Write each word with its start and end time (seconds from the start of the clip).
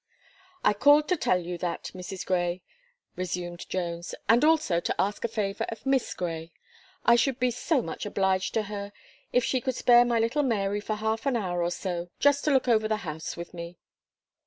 "I 0.63 0.73
called 0.73 1.07
to 1.09 1.15
tell 1.15 1.39
you 1.39 1.59
that, 1.59 1.91
Mrs. 1.93 2.25
Gray," 2.25 2.63
resumed 3.15 3.69
Jones; 3.69 4.15
"and, 4.27 4.43
also, 4.43 4.79
to 4.79 4.95
ask 4.99 5.23
a 5.23 5.27
favour 5.27 5.67
of 5.69 5.85
Miss 5.85 6.15
Gray. 6.15 6.51
I 7.05 7.15
should 7.15 7.39
be 7.39 7.51
so 7.51 7.83
much 7.83 8.07
obliged 8.07 8.55
to 8.55 8.63
'her, 8.63 8.93
if 9.31 9.43
she 9.43 9.61
could 9.61 9.75
spare 9.75 10.03
my 10.03 10.17
little 10.17 10.41
Mary 10.41 10.79
for 10.79 10.95
half 10.95 11.27
an 11.27 11.35
hour 11.37 11.61
or 11.61 11.69
so, 11.69 12.09
just 12.17 12.43
to 12.45 12.51
look 12.51 12.67
over 12.67 12.87
the 12.87 13.05
house 13.05 13.37
with 13.37 13.53
me." 13.53 13.77